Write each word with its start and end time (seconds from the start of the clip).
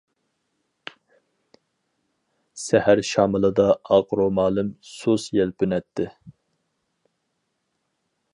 سەھەر 2.61 3.01
شامىلىدا 3.11 3.67
ئاق 3.97 4.17
رومالىم 4.21 4.73
سۇس 4.95 5.27
يەلپۈنەتتى. 5.41 6.11